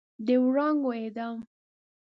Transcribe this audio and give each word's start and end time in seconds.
د 0.25 0.27
وړانګو 0.43 0.89
اعدام 0.99 1.37